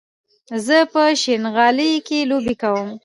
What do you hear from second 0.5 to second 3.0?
زه په شينغالي کې لوبې کوم